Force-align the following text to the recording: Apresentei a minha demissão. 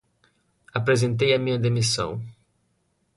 Apresentei 0.79 1.31
a 1.31 1.37
minha 1.43 1.59
demissão. 1.63 2.11